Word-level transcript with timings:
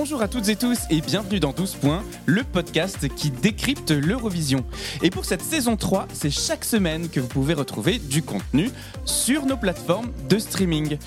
Bonjour 0.00 0.22
à 0.22 0.28
toutes 0.28 0.48
et 0.48 0.54
tous 0.54 0.78
et 0.90 1.00
bienvenue 1.00 1.40
dans 1.40 1.50
12 1.50 1.74
points, 1.74 2.04
le 2.24 2.44
podcast 2.44 3.08
qui 3.16 3.32
décrypte 3.32 3.90
l'Eurovision. 3.90 4.64
Et 5.02 5.10
pour 5.10 5.24
cette 5.24 5.42
saison 5.42 5.76
3, 5.76 6.06
c'est 6.12 6.30
chaque 6.30 6.64
semaine 6.64 7.08
que 7.08 7.18
vous 7.18 7.26
pouvez 7.26 7.52
retrouver 7.52 7.98
du 7.98 8.22
contenu 8.22 8.70
sur 9.04 9.44
nos 9.44 9.56
plateformes 9.56 10.12
de 10.28 10.38
streaming. 10.38 10.98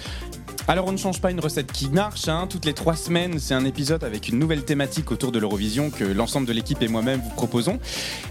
Alors 0.68 0.86
on 0.88 0.92
ne 0.92 0.98
change 0.98 1.20
pas 1.20 1.32
une 1.32 1.40
recette 1.40 1.72
qui 1.72 1.90
marche, 1.90 2.28
hein. 2.28 2.48
toutes 2.50 2.66
les 2.66 2.74
trois 2.74 2.96
semaines 2.96 3.40
c'est 3.40 3.54
un 3.54 3.66
épisode 3.66 4.04
avec 4.04 4.30
une 4.30 4.38
nouvelle 4.38 4.64
thématique 4.64 5.12
autour 5.12 5.32
de 5.32 5.40
l'Eurovision 5.40 5.90
que 5.90 6.04
l'ensemble 6.04 6.48
de 6.48 6.54
l'équipe 6.54 6.82
et 6.82 6.88
moi-même 6.88 7.20
vous 7.20 7.32
proposons. 7.32 7.80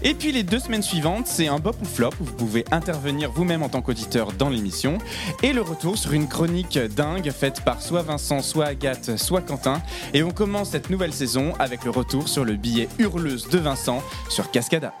Et 0.01 0.13
puis 0.13 0.31
les 0.31 0.43
deux 0.43 0.59
semaines 0.59 0.81
suivantes 0.81 1.27
c'est 1.27 1.47
un 1.47 1.59
bop 1.59 1.75
ou 1.81 1.85
flop 1.85 2.11
vous 2.19 2.33
pouvez 2.33 2.65
intervenir 2.71 3.31
vous-même 3.31 3.63
en 3.63 3.69
tant 3.69 3.81
qu'auditeur 3.81 4.31
dans 4.31 4.49
l'émission. 4.49 4.97
Et 5.43 5.53
le 5.53 5.61
retour 5.61 5.97
sur 5.97 6.13
une 6.13 6.27
chronique 6.27 6.79
dingue 6.79 7.31
faite 7.31 7.61
par 7.65 7.81
soit 7.81 8.01
Vincent, 8.01 8.41
soit 8.41 8.65
Agathe, 8.65 9.17
soit 9.17 9.41
Quentin. 9.41 9.81
Et 10.13 10.23
on 10.23 10.31
commence 10.31 10.69
cette 10.69 10.89
nouvelle 10.89 11.13
saison 11.13 11.53
avec 11.59 11.83
le 11.83 11.91
retour 11.91 12.29
sur 12.29 12.45
le 12.45 12.55
billet 12.55 12.87
hurleuse 12.97 13.49
de 13.49 13.59
Vincent 13.59 14.01
sur 14.29 14.51
Cascada. 14.51 14.93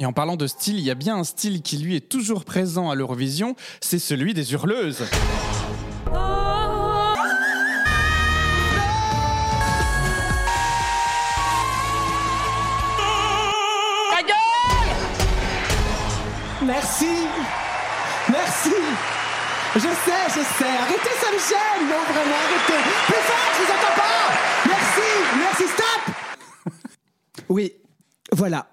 Et 0.00 0.06
en 0.06 0.12
parlant 0.12 0.36
de 0.36 0.46
style, 0.46 0.78
il 0.78 0.84
y 0.84 0.90
a 0.90 0.94
bien 0.94 1.16
un 1.16 1.24
style 1.24 1.62
qui 1.62 1.78
lui 1.78 1.96
est 1.96 2.08
toujours 2.08 2.44
présent 2.44 2.90
à 2.90 2.94
l'Eurovision, 2.94 3.56
c'est 3.80 3.98
celui 3.98 4.32
des 4.32 4.52
hurleuses. 4.52 5.02
Merci 16.68 17.06
Merci 18.30 18.74
Je 19.74 19.80
sais, 19.80 20.24
je 20.28 20.42
sais. 20.58 20.76
Arrêtez, 20.82 21.14
ça 21.18 21.32
me 21.32 21.38
gêne 21.38 21.88
Non, 21.88 22.02
vraiment, 22.12 22.36
arrêtez 22.44 22.82
Plus 23.06 23.22
fort, 23.24 23.48
je 23.54 23.62
vous 23.62 23.72
entends 23.72 23.96
pas 23.96 24.34
Merci 24.66 25.08
Merci, 25.38 25.62
stop 25.72 26.74
Oui, 27.48 27.72
voilà. 28.32 28.68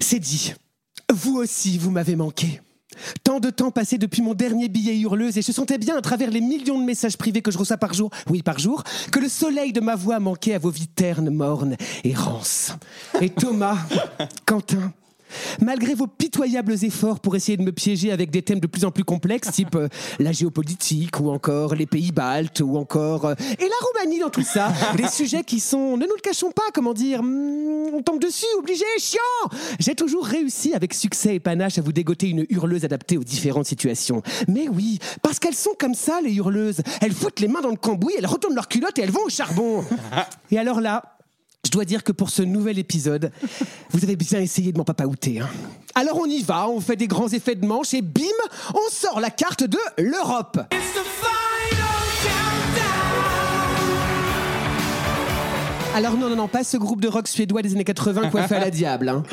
C'est 0.00 0.18
dit. 0.18 0.54
Vous 1.12 1.36
aussi, 1.36 1.76
vous 1.76 1.90
m'avez 1.90 2.16
manqué. 2.16 2.62
Tant 3.22 3.38
de 3.38 3.50
temps 3.50 3.70
passé 3.70 3.98
depuis 3.98 4.22
mon 4.22 4.32
dernier 4.32 4.70
billet 4.70 4.98
hurleuse 4.98 5.36
et 5.36 5.42
je 5.42 5.52
sentais 5.52 5.76
bien 5.76 5.98
à 5.98 6.00
travers 6.00 6.30
les 6.30 6.40
millions 6.40 6.80
de 6.80 6.86
messages 6.86 7.18
privés 7.18 7.42
que 7.42 7.50
je 7.50 7.58
reçois 7.58 7.76
par 7.76 7.92
jour, 7.92 8.08
oui 8.30 8.42
par 8.42 8.58
jour, 8.58 8.82
que 9.12 9.18
le 9.18 9.28
soleil 9.28 9.74
de 9.74 9.80
ma 9.80 9.94
voix 9.94 10.20
manquait 10.20 10.54
à 10.54 10.58
vos 10.58 10.70
vies 10.70 10.88
ternes, 10.88 11.28
mornes 11.28 11.76
et 12.02 12.14
rances. 12.14 12.72
Et 13.20 13.28
Thomas, 13.28 13.76
Quentin, 14.46 14.94
Malgré 15.60 15.94
vos 15.94 16.06
pitoyables 16.06 16.84
efforts 16.84 17.20
pour 17.20 17.36
essayer 17.36 17.56
de 17.56 17.62
me 17.62 17.72
piéger 17.72 18.12
avec 18.12 18.30
des 18.30 18.42
thèmes 18.42 18.60
de 18.60 18.66
plus 18.66 18.84
en 18.84 18.90
plus 18.90 19.04
complexes, 19.04 19.50
type 19.52 19.74
euh, 19.74 19.88
la 20.18 20.32
géopolitique, 20.32 21.20
ou 21.20 21.30
encore 21.30 21.74
les 21.74 21.86
pays 21.86 22.12
baltes, 22.12 22.60
ou 22.60 22.76
encore... 22.76 23.26
euh, 23.26 23.34
et 23.58 23.64
la 23.68 23.74
Roumanie 23.80 24.18
dans 24.18 24.30
tout 24.30 24.42
ça, 24.42 24.72
des 24.96 25.08
sujets 25.12 25.44
qui 25.44 25.60
sont, 25.60 25.96
ne 25.96 26.06
nous 26.06 26.14
le 26.14 26.20
cachons 26.20 26.50
pas, 26.50 26.62
comment 26.74 26.94
dire, 26.94 27.22
hmm, 27.22 27.94
on 27.94 28.02
tombe 28.02 28.20
dessus, 28.20 28.46
obligé, 28.58 28.84
chiant 28.98 29.18
J'ai 29.78 29.94
toujours 29.94 30.26
réussi 30.26 30.74
avec 30.74 30.94
succès 30.94 31.36
et 31.36 31.40
panache 31.40 31.78
à 31.78 31.82
vous 31.82 31.92
dégoter 31.92 32.28
une 32.28 32.46
hurleuse 32.50 32.84
adaptée 32.84 33.16
aux 33.16 33.24
différentes 33.24 33.66
situations. 33.66 34.22
Mais 34.48 34.68
oui, 34.68 34.98
parce 35.22 35.38
qu'elles 35.38 35.54
sont 35.54 35.74
comme 35.78 35.94
ça, 35.94 36.20
les 36.22 36.34
hurleuses. 36.34 36.80
Elles 37.00 37.12
foutent 37.12 37.40
les 37.40 37.48
mains 37.48 37.60
dans 37.60 37.70
le 37.70 37.76
cambouis, 37.76 38.14
elles 38.18 38.26
retournent 38.26 38.54
leur 38.54 38.68
culotte 38.68 38.98
et 38.98 39.02
elles 39.02 39.10
vont 39.10 39.24
au 39.24 39.30
charbon. 39.30 39.84
Et 40.50 40.58
alors 40.58 40.80
là, 40.80 41.15
dois 41.76 41.84
dire 41.84 42.02
que 42.02 42.12
pour 42.12 42.30
ce 42.30 42.42
nouvel 42.42 42.78
épisode, 42.78 43.30
vous 43.90 44.02
avez 44.02 44.16
bien 44.16 44.40
essayé 44.40 44.72
de 44.72 44.78
m'en 44.78 44.84
papaouter. 44.84 45.40
Hein. 45.40 45.48
Alors 45.94 46.18
on 46.18 46.24
y 46.26 46.42
va, 46.42 46.68
on 46.70 46.80
fait 46.80 46.96
des 46.96 47.06
grands 47.06 47.28
effets 47.28 47.54
de 47.54 47.66
manche 47.66 47.92
et 47.92 48.00
bim, 48.02 48.22
on 48.74 48.90
sort 48.90 49.20
la 49.20 49.28
carte 49.30 49.62
de 49.64 49.78
l'Europe. 49.98 50.58
Alors 55.94 56.16
non, 56.16 56.28
non, 56.30 56.36
non, 56.36 56.48
pas 56.48 56.64
ce 56.64 56.76
groupe 56.76 57.00
de 57.00 57.08
rock 57.08 57.26
suédois 57.28 57.62
des 57.62 57.72
années 57.74 57.84
80 57.84 58.28
coiffé 58.30 58.54
à 58.54 58.60
la 58.60 58.70
diable. 58.70 59.08
hein. 59.08 59.22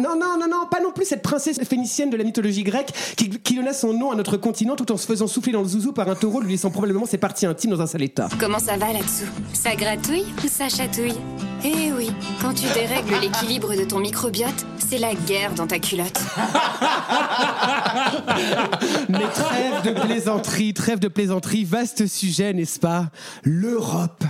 Non, 0.00 0.14
non, 0.16 0.38
non, 0.38 0.46
non, 0.48 0.66
pas 0.70 0.80
non 0.80 0.92
plus 0.92 0.97
cette 1.08 1.22
princesse 1.22 1.58
phénicienne 1.64 2.10
de 2.10 2.16
la 2.16 2.24
mythologie 2.24 2.62
grecque 2.62 2.92
qui, 3.16 3.30
qui 3.30 3.54
donna 3.56 3.72
son 3.72 3.92
nom 3.92 4.10
à 4.10 4.14
notre 4.14 4.36
continent 4.36 4.76
tout 4.76 4.90
en 4.92 4.96
se 4.96 5.06
faisant 5.06 5.26
souffler 5.26 5.52
dans 5.52 5.62
le 5.62 5.68
zouzou 5.68 5.92
par 5.92 6.08
un 6.08 6.14
taureau, 6.14 6.40
lui 6.40 6.52
laissant 6.52 6.70
probablement 6.70 7.06
ses 7.06 7.18
parties 7.18 7.46
intimes 7.46 7.70
dans 7.70 7.80
un 7.80 7.86
sale 7.86 8.02
état. 8.02 8.28
Comment 8.38 8.58
ça 8.58 8.76
va 8.76 8.92
là-dessous? 8.92 9.26
Ça 9.52 9.74
gratouille 9.74 10.26
ou 10.44 10.48
ça 10.48 10.68
chatouille? 10.68 11.16
Eh 11.64 11.92
oui, 11.92 12.08
quand 12.40 12.54
tu 12.54 12.66
dérègles 12.72 13.16
l'équilibre 13.20 13.74
de 13.74 13.82
ton 13.82 13.98
microbiote, 13.98 14.64
c'est 14.78 14.98
la 14.98 15.14
guerre 15.14 15.52
dans 15.54 15.66
ta 15.66 15.80
culotte. 15.80 16.20
Mais 19.08 19.26
trêve 19.34 19.82
de 19.84 19.90
plaisanterie, 20.00 20.72
trêve 20.72 21.00
de 21.00 21.08
plaisanterie, 21.08 21.64
vaste 21.64 22.06
sujet, 22.06 22.52
n'est-ce 22.52 22.78
pas? 22.78 23.10
L'Europe. 23.42 24.22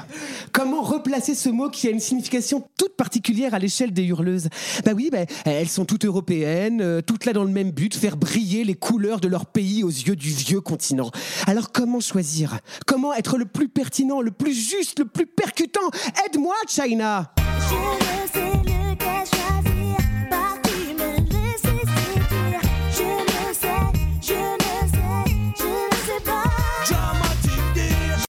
Comment 0.53 0.81
replacer 0.81 1.35
ce 1.35 1.51
mot 1.51 1.69
qui 1.69 1.89
a 1.89 1.91
une 1.91 2.01
signification 2.01 2.67
toute 2.79 2.97
particulière 2.97 3.53
à 3.53 3.59
l'échelle 3.59 3.93
des 3.93 4.05
hurleuses? 4.05 4.49
Bah 4.87 4.93
oui, 4.95 5.11
bah, 5.13 5.27
elles 5.45 5.69
sont 5.69 5.85
toutes 5.85 6.07
européennes, 6.07 6.81
euh, 6.81 7.03
toutes 7.03 7.27
là 7.27 7.35
dans 7.35 7.45
le 7.45 7.51
même 7.51 7.73
but, 7.73 7.95
faire 7.95 8.17
briller 8.17 8.65
les 8.65 8.75
couleurs 8.75 9.21
de 9.21 9.29
leur 9.29 9.45
pays 9.45 9.85
aux 9.85 9.91
yeux 9.91 10.17
du 10.17 10.31
vieux 10.31 10.63
continent. 10.63 11.11
Alors 11.47 11.73
comment 11.73 12.01
choisir? 12.01 12.61
Comment 12.87 13.13
être 13.13 13.37
le 13.37 13.45
plus 13.45 13.69
pertinent, 13.69 14.23
le 14.23 14.31
plus 14.31 14.55
juste, 14.55 14.99
le 14.99 15.05
plus 15.05 15.27
percutant? 15.27 15.91
Aide-moi, 16.25 16.55
China 16.67 17.18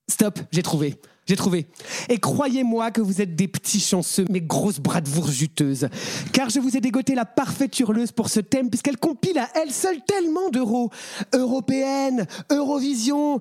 Stop, 0.08 0.40
j'ai 0.52 0.64
trouvé. 0.64 1.00
J'ai 1.30 1.36
trouvé. 1.36 1.68
Et 2.10 2.18
croyez-moi 2.18 2.92
que 2.92 3.00
vous 3.00 3.22
êtes 3.22 3.36
des 3.36 3.48
petits 3.48 3.80
chanceux, 3.80 4.26
mes 4.30 4.42
grosses 4.42 4.80
bravoures 4.80 5.30
juteuses. 5.30 5.88
Car 6.34 6.50
je 6.50 6.60
vous 6.60 6.76
ai 6.76 6.82
dégoté 6.82 7.16
la 7.16 7.24
parfaite 7.24 7.80
hurleuse 7.80 8.12
pour 8.12 8.30
ce 8.30 8.40
thème, 8.40 8.70
puisqu'elle 8.70 8.98
compile 8.98 9.38
à 9.38 9.48
elle 9.56 9.72
seule 9.72 10.04
tellement 10.06 10.50
d'euros. 10.50 10.90
Européenne, 11.34 12.26
Eurovision, 12.50 13.40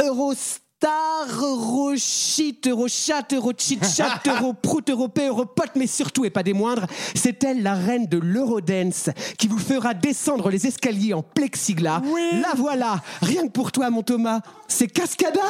Eurostar, 0.00 0.65
Euroshit, 0.84 2.66
Eurochat, 2.66 3.32
Eurochit, 3.32 3.80
chat, 3.84 4.20
Europrout, 4.26 4.82
Europé, 4.88 5.26
Europote, 5.28 5.70
mais 5.74 5.86
surtout, 5.86 6.24
et 6.24 6.30
pas 6.30 6.42
des 6.42 6.52
moindres, 6.52 6.86
c'est 7.14 7.42
elle 7.44 7.62
la 7.62 7.74
reine 7.74 8.06
de 8.06 8.18
l'Eurodance, 8.18 9.10
qui 9.38 9.48
vous 9.48 9.58
fera 9.58 9.94
descendre 9.94 10.50
les 10.50 10.66
escaliers 10.66 11.14
en 11.14 11.22
plexiglas. 11.22 12.02
La 12.32 12.54
voilà, 12.56 13.00
rien 13.22 13.46
que 13.46 13.52
pour 13.52 13.72
toi, 13.72 13.90
mon 13.90 14.02
Thomas, 14.02 14.40
c'est 14.68 14.88
Cascada 14.88 15.40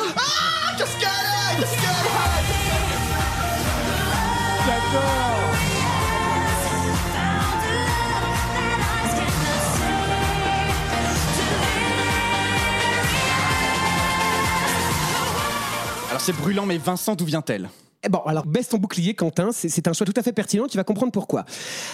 Alors 16.17 16.25
c'est 16.25 16.33
brûlant 16.33 16.65
mais 16.65 16.79
Vincent 16.79 17.15
d'où 17.15 17.27
vient-elle 17.27 17.69
Eh 18.03 18.09
Bon, 18.09 18.21
alors 18.21 18.47
baisse 18.47 18.71
ton 18.71 18.79
bouclier, 18.79 19.13
Quentin. 19.13 19.51
C'est 19.53 19.87
un 19.87 19.93
choix 19.93 20.07
tout 20.07 20.15
à 20.17 20.23
fait 20.23 20.33
pertinent. 20.33 20.67
Tu 20.67 20.79
vas 20.79 20.83
comprendre 20.83 21.13
pourquoi. 21.13 21.45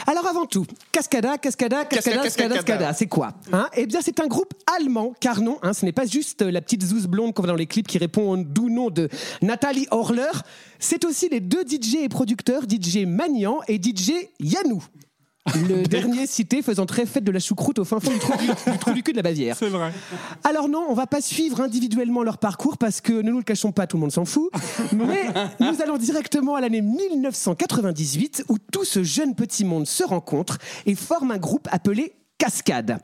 Alors 0.07 0.25
avant 0.29 0.47
tout, 0.47 0.65
Cascada, 0.93 1.39
Cascada, 1.39 1.85
Cascada, 1.87 2.23
Cascada, 2.23 2.23
Cascada, 2.23 2.55
Cascada. 2.55 2.93
C'est 2.93 3.09
quoi 3.09 3.33
hein? 3.53 3.69
Eh 3.75 3.85
bien, 3.87 3.99
c'est 4.01 4.21
un 4.21 4.29
groupe 4.29 4.55
allemand, 4.79 5.13
car 5.19 5.41
non, 5.41 5.59
hein, 5.65 5.73
ce 5.73 5.85
n'est 5.85 5.93
pas 5.93 6.07
juste 6.07 6.43
la 6.43 6.61
petite 6.61 6.85
zouze 6.85 7.09
blonde 7.09 7.35
qu'on 7.35 7.43
voit 7.43 7.51
dans 7.51 7.57
les 7.57 7.67
clips 7.67 7.89
qui 7.89 7.99
répond 7.99 8.31
au 8.31 8.37
doux 8.37 8.71
nom 8.71 8.91
de 8.91 9.09
Nathalie 9.43 9.89
Horler. 9.91 10.31
C'est 10.79 11.05
aussi 11.05 11.29
les 11.29 11.41
deux 11.41 11.65
DJ 11.67 11.97
et 12.05 12.09
producteurs, 12.09 12.63
DJ 12.63 12.99
Magnan 13.05 13.59
et 13.67 13.83
DJ 13.83 14.13
Yanou. 14.39 14.85
Le 15.55 15.83
dernier 15.89 16.27
cité 16.27 16.63
faisant 16.63 16.87
très 16.87 17.05
fête 17.07 17.25
de 17.25 17.33
la 17.33 17.41
choucroute 17.41 17.79
au 17.79 17.85
fin 17.85 17.99
fond 17.99 18.11
du 18.11 18.19
trou 18.19 18.33
du, 18.37 18.47
du 18.47 18.79
trou 18.79 18.93
du 18.93 19.03
cul 19.03 19.13
de 19.13 19.17
la 19.17 19.23
Bavière. 19.23 19.57
C'est 19.59 19.69
vrai. 19.69 19.93
Alors 20.45 20.69
non, 20.69 20.85
on 20.89 20.95
va 20.95 21.07
pas 21.07 21.21
suivre 21.21 21.61
individuellement 21.61 22.23
leur 22.23 22.39
parcours 22.39 22.79
parce 22.79 23.01
que 23.01 23.13
ne 23.13 23.31
nous 23.31 23.39
le 23.39 23.43
cachons 23.43 23.73
pas, 23.73 23.87
tout 23.87 23.97
le 23.97 24.03
monde 24.03 24.13
s'en 24.13 24.25
fout. 24.25 24.51
Mais 24.93 25.27
nous 25.61 25.83
allons 25.83 25.97
directement 25.97 26.55
à 26.55 26.61
l'année 26.61 26.81
1998 26.83 28.45
où 28.49 28.59
tout 28.59 28.85
ce 28.85 29.03
jeune 29.03 29.35
petit 29.35 29.65
monde 29.65 29.87
se 29.87 30.05
rencontre 30.05 30.59
et 30.87 30.95
forme 30.95 31.33
un 31.33 31.39
groupe 31.39 31.69
appelé 31.73 32.13
Cascade. 32.39 32.99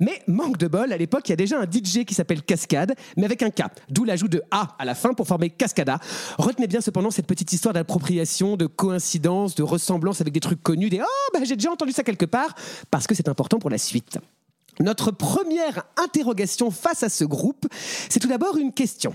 Mais 0.00 0.22
manque 0.28 0.58
de 0.58 0.68
bol, 0.68 0.92
à 0.92 0.96
l'époque, 0.96 1.28
il 1.28 1.30
y 1.30 1.32
a 1.32 1.36
déjà 1.36 1.58
un 1.58 1.64
DJ 1.64 2.04
qui 2.04 2.14
s'appelle 2.14 2.42
Cascade, 2.42 2.94
mais 3.16 3.24
avec 3.24 3.42
un 3.42 3.50
K, 3.50 3.62
d'où 3.88 4.04
l'ajout 4.04 4.28
de 4.28 4.42
A 4.52 4.76
à 4.78 4.84
la 4.84 4.94
fin 4.94 5.12
pour 5.12 5.26
former 5.26 5.50
Cascada. 5.50 5.98
Retenez 6.38 6.68
bien 6.68 6.80
cependant 6.80 7.10
cette 7.10 7.26
petite 7.26 7.52
histoire 7.52 7.74
d'appropriation, 7.74 8.56
de 8.56 8.66
coïncidence, 8.66 9.56
de 9.56 9.64
ressemblance 9.64 10.20
avec 10.20 10.32
des 10.32 10.38
trucs 10.38 10.62
connus, 10.62 10.88
des 10.88 11.00
Oh, 11.00 11.30
bah, 11.32 11.40
j'ai 11.42 11.56
déjà 11.56 11.72
entendu 11.72 11.90
ça 11.90 12.04
quelque 12.04 12.26
part, 12.26 12.54
parce 12.92 13.08
que 13.08 13.14
c'est 13.16 13.28
important 13.28 13.58
pour 13.58 13.70
la 13.70 13.78
suite. 13.78 14.18
Notre 14.78 15.10
première 15.10 15.82
interrogation 15.96 16.70
face 16.70 17.02
à 17.02 17.08
ce 17.08 17.24
groupe, 17.24 17.66
c'est 18.08 18.20
tout 18.20 18.28
d'abord 18.28 18.56
une 18.56 18.72
question. 18.72 19.14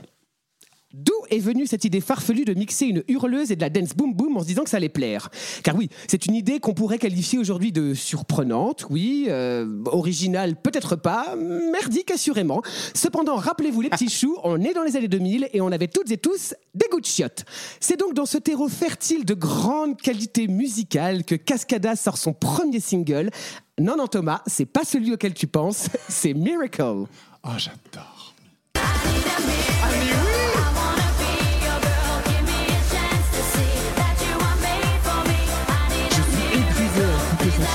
D'où 0.94 1.14
est 1.32 1.40
venue 1.40 1.66
cette 1.66 1.86
idée 1.86 2.02
farfelue 2.02 2.46
de 2.46 2.54
mixer 2.54 2.86
une 2.86 3.04
hurleuse 3.08 3.52
et 3.52 3.56
de 3.56 3.62
la 3.62 3.72
dance 3.72 3.96
boom 3.96 4.14
boom 4.14 4.38
en 4.38 4.42
se 4.42 4.46
disant 4.46 4.64
que 4.64 4.70
ça 4.70 4.78
allait 4.78 4.90
plaire? 4.90 5.30
Car 5.64 5.76
oui, 5.76 5.90
c'est 6.08 6.28
une 6.28 6.36
idée 6.36 6.60
qu'on 6.60 6.76
pourrait 6.76 7.00
qualifier 7.00 7.40
aujourd'hui 7.40 7.72
de 7.72 7.96
surprenante, 7.96 8.86
oui, 8.92 9.26
euh, 9.30 9.66
originale 9.86 10.56
peut-être 10.56 10.96
pas, 10.96 11.36
merdique 11.36 12.12
assurément. 12.12 12.62
Cependant, 12.94 13.38
rappelez-vous 13.38 13.82
les 13.82 13.90
petits 13.90 14.10
choux, 14.10 14.38
on 14.44 14.62
est 14.62 14.74
dans 14.74 14.84
les 14.84 14.96
années 14.96 15.08
2000 15.08 15.50
et 15.52 15.62
on 15.62 15.72
avait 15.72 15.88
toutes 15.88 16.12
et 16.12 16.18
tous 16.18 16.54
des 16.76 16.86
goûts 16.92 17.02
de 17.02 17.06
chiottes. 17.08 17.44
C'est 17.80 18.00
donc 18.00 18.14
dans 18.14 18.28
ce 18.28 18.38
terreau 18.38 18.68
fertile 18.68 19.26
de 19.26 19.34
grande 19.34 20.00
qualité 20.00 20.48
musicale 20.48 21.24
que 21.24 21.34
Cascada 21.34 21.96
sort 21.96 22.18
son 22.18 22.34
premier 22.34 22.80
single. 22.80 23.32
Non, 23.80 23.96
non, 23.98 24.06
Thomas, 24.06 24.44
c'est 24.46 24.68
pas 24.68 24.84
celui 24.84 25.12
auquel 25.14 25.34
tu 25.34 25.48
penses, 25.48 25.88
c'est 26.08 26.36
Miracle. 26.36 26.84
Oh, 26.84 27.50
j'adore. 27.58 28.36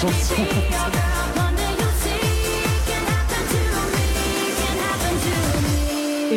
Et 0.01 0.05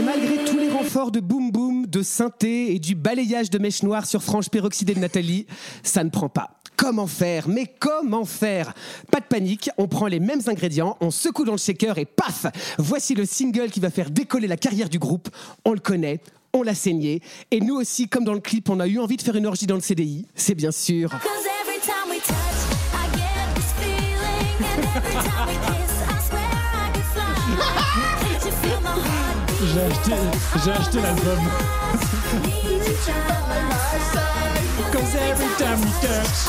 malgré 0.02 0.44
tous 0.46 0.58
les 0.58 0.72
renforts 0.72 1.12
de 1.12 1.20
boom 1.20 1.52
boom, 1.52 1.86
de 1.86 2.02
synthé 2.02 2.74
et 2.74 2.80
du 2.80 2.96
balayage 2.96 3.52
de 3.52 3.60
mèches 3.60 3.84
noires 3.84 4.08
sur 4.08 4.24
frange 4.24 4.50
peroxydée 4.50 4.96
de 4.96 5.00
Nathalie, 5.00 5.46
ça 5.84 6.04
ne 6.04 6.10
prend 6.10 6.28
pas. 6.28 6.60
Comment 6.76 7.06
faire? 7.06 7.48
Mais 7.48 7.72
comment 7.80 8.26
faire? 8.26 8.74
Pas 9.12 9.20
de 9.20 9.26
panique, 9.26 9.70
on 9.78 9.88
prend 9.88 10.08
les 10.08 10.20
mêmes 10.20 10.42
ingrédients, 10.48 10.98
on 11.00 11.12
secoue 11.12 11.46
dans 11.46 11.52
le 11.52 11.60
shaker 11.60 12.00
et 12.00 12.06
paf 12.06 12.48
Voici 12.80 13.14
le 13.14 13.28
single 13.28 13.70
qui 13.70 13.80
va 13.80 13.92
faire 13.92 14.10
décoller 14.10 14.48
la 14.48 14.58
carrière 14.58 14.90
du 14.90 14.98
groupe. 14.98 15.30
On 15.66 15.74
le 15.74 15.80
connaît, 15.80 16.20
on 16.52 16.64
l'a 16.64 16.74
saigné. 16.74 17.22
Et 17.52 17.60
nous 17.60 17.76
aussi, 17.76 18.08
comme 18.08 18.24
dans 18.24 18.34
le 18.34 18.40
clip, 18.40 18.72
on 18.72 18.80
a 18.80 18.88
eu 18.88 18.98
envie 18.98 19.18
de 19.18 19.22
faire 19.22 19.36
une 19.36 19.46
orgie 19.46 19.68
dans 19.68 19.76
le 19.76 19.82
CDI. 19.82 20.26
C'est 20.34 20.56
bien 20.56 20.72
sûr. 20.72 21.12
J'ai 29.74 29.82
acheté, 29.82 30.16
j'ai 30.64 30.72
acheté 30.72 31.02
l'album. 31.02 31.40
Need 32.44 32.86
you 32.88 33.14
by 33.28 33.62
my 33.70 33.78
side. 34.12 34.92
Cause 34.92 35.16
every 35.16 35.52
time 35.58 35.80
we 35.82 35.92
touch. 36.02 36.40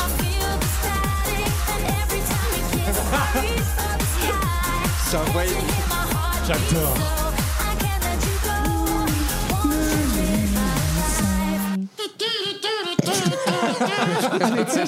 I 6.45 6.55
feel 6.55 6.81
the 6.81 7.32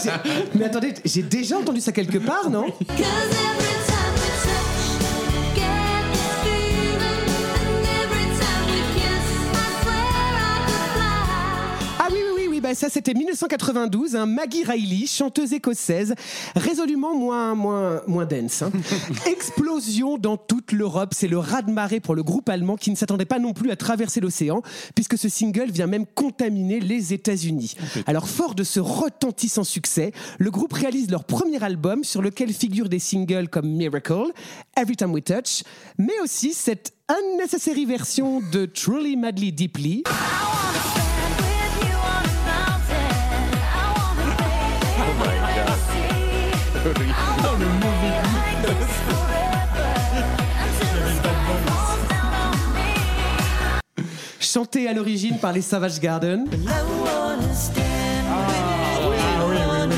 j'ai- 0.03 0.09
mais 0.57 0.65
attendez, 0.65 0.93
j'ai 1.03 1.21
déjà 1.23 1.57
entendu 1.57 1.81
ça 1.81 1.91
quelque 1.91 2.17
part, 2.17 2.49
non? 2.49 2.65
Bah 12.65 12.73
ça 12.73 12.89
c'était 12.89 13.13
1992, 13.13 14.15
hein, 14.15 14.25
Maggie 14.25 14.63
Riley, 14.63 15.05
chanteuse 15.05 15.53
écossaise, 15.53 16.15
résolument 16.55 17.15
moins, 17.15 17.53
moins, 17.53 18.01
moins 18.07 18.25
dense. 18.25 18.63
hein. 18.63 18.71
Explosion 19.27 20.17
dans 20.17 20.35
toute 20.35 20.71
l'Europe, 20.71 21.13
c'est 21.13 21.27
le 21.27 21.37
raz-de-marée 21.37 21.99
pour 21.99 22.15
le 22.15 22.23
groupe 22.23 22.49
allemand 22.49 22.75
qui 22.75 22.89
ne 22.89 22.95
s'attendait 22.95 23.25
pas 23.25 23.37
non 23.37 23.53
plus 23.53 23.69
à 23.69 23.75
traverser 23.75 24.19
l'océan, 24.19 24.63
puisque 24.95 25.15
ce 25.15 25.29
single 25.29 25.69
vient 25.69 25.85
même 25.85 26.07
contaminer 26.07 26.79
les 26.79 27.13
États-Unis. 27.13 27.75
Alors 28.07 28.27
fort 28.27 28.55
de 28.55 28.63
ce 28.63 28.79
retentissant 28.79 29.63
succès, 29.63 30.11
le 30.39 30.49
groupe 30.49 30.73
réalise 30.73 31.11
leur 31.11 31.23
premier 31.23 31.63
album 31.63 32.03
sur 32.03 32.23
lequel 32.23 32.51
figurent 32.51 32.89
des 32.89 32.97
singles 32.97 33.47
comme 33.47 33.69
Miracle, 33.69 34.31
Every 34.75 34.95
Time 34.95 35.11
We 35.13 35.23
Touch, 35.23 35.61
mais 35.99 36.19
aussi 36.23 36.55
cette 36.55 36.95
unnecessary 37.09 37.85
version 37.85 38.41
de 38.51 38.65
Truly 38.65 39.17
Madly 39.17 39.51
Deeply. 39.51 40.01
Chanté 54.55 54.87
à 54.87 54.93
l'origine 54.93 55.37
par 55.37 55.51
les 55.51 55.61
Savage 55.61 55.99
Garden. 55.99 56.45
Ah 56.65 56.81
oui, 59.03 59.17
oui, 59.49 59.57
oui. 59.83 59.91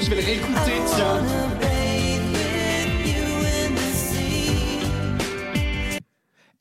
Je 0.00 0.08
vais 0.08 0.16
le 0.16 0.22
réécouter, 0.24 0.80
tiens. 0.86 1.20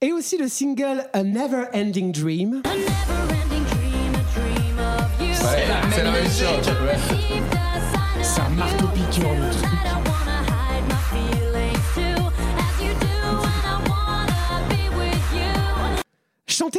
Et 0.02 0.12
aussi 0.12 0.40
le 0.40 0.48
single 0.48 1.06
A 1.14 1.22
Never 1.22 1.66
Ending 1.76 2.12
Dream. 2.12 2.64
A 2.66 2.70
never-ending 2.70 3.66
dream, 3.70 4.16
a 4.16 4.24
dream 4.34 4.80
of 4.80 5.12
you. 5.22 5.36
C'est 5.36 6.04
la 6.04 6.12
même 6.12 6.24
chose. 6.26 7.19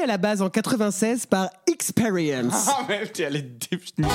Chanté 0.00 0.04
à 0.04 0.06
la 0.06 0.18
base 0.18 0.42
en 0.42 0.48
96 0.48 1.26
par 1.26 1.50
Experience. 1.66 2.68
Ah, 2.68 2.84
mais 2.88 3.02
elle 3.18 3.36
est 3.36 3.70
définie. 3.70 4.08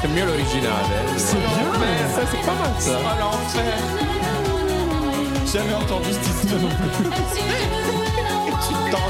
C'est 0.00 0.08
mieux 0.08 0.24
l'original. 0.24 0.84
C'est 1.16 1.36
bien. 1.36 1.48
Ça, 2.14 2.22
c'est 2.30 2.46
pas 2.46 2.54
mal 2.54 2.72
ça. 2.78 2.98
Oh 3.00 3.20
l'enfer. 3.20 3.78
Jamais 5.52 5.74
entendu 5.74 6.08
cette 6.12 6.26
histoire. 6.26 6.60
tu 8.68 8.74
t'en 8.92 9.08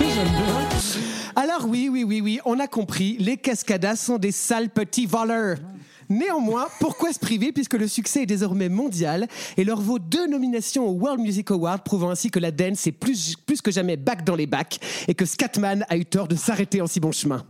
J'aime 0.00 0.28
bien. 0.28 0.70
Alors 1.36 1.66
oui, 1.66 1.88
oui, 1.90 2.04
oui, 2.04 2.20
oui, 2.20 2.40
on 2.44 2.58
a 2.58 2.66
compris, 2.66 3.16
les 3.18 3.36
Cascadas 3.36 3.96
sont 3.96 4.18
des 4.18 4.32
sales 4.32 4.70
petits 4.70 5.06
voleurs. 5.06 5.58
Néanmoins, 6.10 6.66
pourquoi 6.80 7.12
se 7.12 7.20
priver 7.20 7.52
puisque 7.52 7.74
le 7.74 7.86
succès 7.86 8.22
est 8.22 8.26
désormais 8.26 8.68
mondial 8.68 9.28
et 9.56 9.62
leur 9.62 9.80
vaut 9.80 10.00
deux 10.00 10.26
nominations 10.26 10.88
au 10.88 10.92
World 10.92 11.20
Music 11.20 11.52
Award, 11.52 11.84
prouvant 11.84 12.10
ainsi 12.10 12.32
que 12.32 12.40
la 12.40 12.50
dance 12.50 12.84
est 12.88 12.92
plus, 12.92 13.36
plus 13.36 13.62
que 13.62 13.70
jamais 13.70 13.96
back 13.96 14.24
dans 14.24 14.34
les 14.34 14.48
bacs 14.48 14.80
et 15.06 15.14
que 15.14 15.24
Scatman 15.24 15.86
a 15.88 15.96
eu 15.96 16.04
tort 16.04 16.26
de 16.26 16.34
s'arrêter 16.34 16.82
en 16.82 16.88
si 16.88 16.98
bon 16.98 17.12
chemin. 17.12 17.44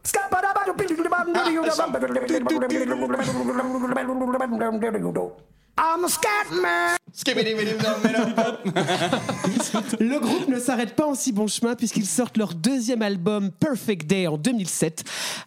Le 9.98 10.18
groupe 10.20 10.48
ne 10.48 10.58
s'arrête 10.58 10.94
pas 10.94 11.06
en 11.06 11.14
si 11.14 11.32
bon 11.32 11.46
chemin 11.46 11.74
puisqu'ils 11.74 12.04
sortent 12.04 12.36
leur 12.36 12.54
deuxième 12.54 13.00
album 13.00 13.50
Perfect 13.50 14.06
Day 14.06 14.26
en 14.26 14.36
2007, 14.36 15.04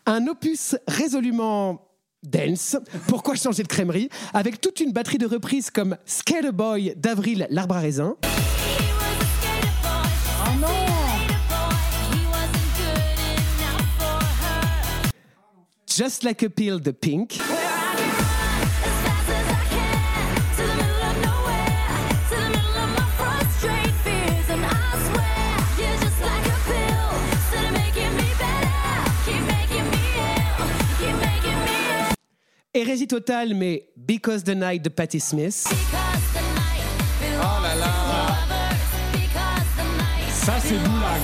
un 0.07 0.25
opus 0.25 0.75
résolument 0.87 1.92
dance. 2.23 2.77
Pourquoi 3.07 3.35
changer 3.35 3.63
de 3.63 3.67
crèmerie 3.67 4.09
Avec 4.33 4.61
toute 4.61 4.79
une 4.79 4.91
batterie 4.91 5.17
de 5.17 5.25
reprises 5.25 5.69
comme 5.69 5.97
Skater 6.05 6.51
Boy 6.51 6.93
d'Avril 6.95 7.47
l'arbre 7.49 7.75
à 7.75 7.79
raisin. 7.79 8.15
Just 15.95 16.23
Like 16.23 16.41
a 16.43 16.49
Pill 16.49 16.79
de 16.79 16.91
Pink. 16.91 17.39
Hérésie 32.75 33.07
totale, 33.07 33.53
mais 33.53 33.87
Because 33.95 34.43
the 34.43 34.55
Night 34.55 34.81
de 34.81 34.89
Patti 34.89 35.19
Smith. 35.19 35.67
Oh 35.69 37.61
là 37.61 37.75
là. 37.75 37.93
Ça, 40.31 40.55
c'est 40.59 40.77
Goulag. 40.77 41.21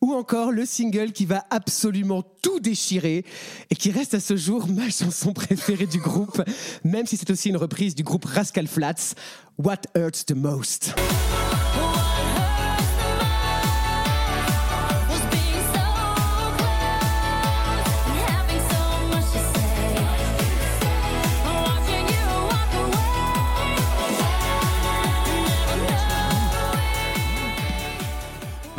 Ou 0.00 0.14
encore 0.14 0.50
le 0.50 0.64
single 0.64 1.12
qui 1.12 1.26
va 1.26 1.44
absolument 1.50 2.22
tout 2.40 2.58
déchirer 2.58 3.26
et 3.68 3.74
qui 3.74 3.90
reste 3.90 4.14
à 4.14 4.20
ce 4.20 4.34
jour 4.34 4.66
ma 4.66 4.88
chanson 4.88 5.34
préférée 5.34 5.84
du 5.84 5.98
groupe, 5.98 6.42
même 6.84 7.04
si 7.04 7.18
c'est 7.18 7.28
aussi 7.28 7.50
une 7.50 7.58
reprise 7.58 7.94
du 7.94 8.02
groupe 8.02 8.24
Rascal 8.24 8.66
Flats, 8.66 9.14
What 9.58 9.82
Hurts 9.94 10.24
the 10.26 10.34
Most. 10.34 10.94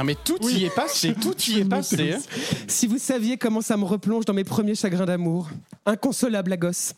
Ah, 0.01 0.03
mais 0.03 0.15
tout 0.15 0.39
y 0.49 0.65
est 0.65 0.73
passé, 0.73 1.13
tout 1.21 1.39
y 1.47 1.59
est 1.59 1.65
passé. 1.65 2.13
hein. 2.13 2.19
Si 2.67 2.87
vous 2.87 2.97
saviez 2.97 3.37
comment 3.37 3.61
ça 3.61 3.77
me 3.77 3.85
replonge 3.85 4.25
dans 4.25 4.33
mes 4.33 4.43
premiers 4.43 4.73
chagrins 4.73 5.05
d'amour. 5.05 5.47
Inconsolable 5.85 6.49
la 6.49 6.57
gosse. 6.57 6.93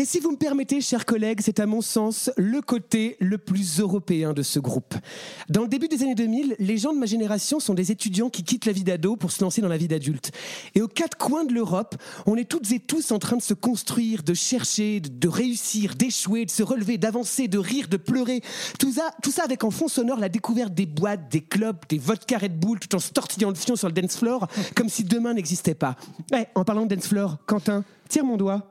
Et 0.00 0.06
si 0.06 0.18
vous 0.18 0.30
me 0.30 0.36
permettez, 0.38 0.80
chers 0.80 1.04
collègues, 1.04 1.42
c'est 1.42 1.60
à 1.60 1.66
mon 1.66 1.82
sens 1.82 2.30
le 2.38 2.62
côté 2.62 3.18
le 3.20 3.36
plus 3.36 3.80
européen 3.80 4.32
de 4.32 4.40
ce 4.40 4.58
groupe. 4.58 4.94
Dans 5.50 5.60
le 5.60 5.68
début 5.68 5.88
des 5.88 6.02
années 6.02 6.14
2000, 6.14 6.56
les 6.58 6.78
gens 6.78 6.94
de 6.94 6.98
ma 6.98 7.04
génération 7.04 7.60
sont 7.60 7.74
des 7.74 7.92
étudiants 7.92 8.30
qui 8.30 8.42
quittent 8.42 8.64
la 8.64 8.72
vie 8.72 8.82
d'ado 8.82 9.16
pour 9.16 9.30
se 9.30 9.44
lancer 9.44 9.60
dans 9.60 9.68
la 9.68 9.76
vie 9.76 9.88
d'adulte. 9.88 10.32
Et 10.74 10.80
aux 10.80 10.88
quatre 10.88 11.18
coins 11.18 11.44
de 11.44 11.52
l'Europe, 11.52 11.96
on 12.24 12.36
est 12.36 12.48
toutes 12.48 12.72
et 12.72 12.80
tous 12.80 13.12
en 13.12 13.18
train 13.18 13.36
de 13.36 13.42
se 13.42 13.52
construire, 13.52 14.22
de 14.22 14.32
chercher, 14.32 15.00
de, 15.00 15.28
réussir, 15.28 15.96
d'échouer, 15.96 16.46
de 16.46 16.50
se 16.50 16.62
relever, 16.62 16.96
d'avancer, 16.96 17.46
de 17.46 17.58
rire, 17.58 17.86
de 17.86 17.98
pleurer. 17.98 18.40
Tout 18.78 18.92
ça, 18.92 19.10
tout 19.22 19.30
ça 19.30 19.44
avec 19.44 19.64
en 19.64 19.70
fond 19.70 19.88
sonore 19.88 20.18
la 20.18 20.30
découverte 20.30 20.72
des 20.72 20.86
boîtes, 20.86 21.30
des 21.30 21.42
clubs, 21.42 21.76
des 21.90 21.98
vodka 21.98 22.38
Red 22.38 22.58
Bull, 22.58 22.78
tout 22.78 22.96
en 22.96 23.00
se 23.00 23.10
tortillant 23.12 23.50
le 23.50 23.54
fion 23.54 23.76
sur 23.76 23.88
le 23.88 23.92
dance 23.92 24.16
floor, 24.16 24.48
comme 24.74 24.88
si 24.88 25.04
demain 25.04 25.34
n'existait 25.34 25.74
pas. 25.74 25.96
Ouais, 26.32 26.48
en 26.54 26.64
parlant 26.64 26.86
de 26.86 26.94
dance 26.94 27.06
floor, 27.06 27.36
Quentin, 27.44 27.84
tire 28.08 28.24
mon 28.24 28.38
doigt. 28.38 28.70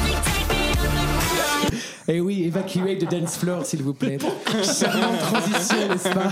Eh 2.07 2.19
oui, 2.19 2.43
évacuer 2.43 2.95
de 2.95 3.05
dance 3.05 3.37
floor, 3.37 3.65
s'il 3.65 3.83
vous 3.83 3.93
plaît. 3.93 4.17
Charmante 4.63 5.19
transition, 5.19 5.87
n'est-ce 5.87 6.09
pas 6.09 6.31